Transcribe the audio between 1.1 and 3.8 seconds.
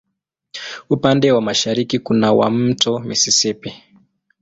wa mashariki kuna wa Mto Mississippi.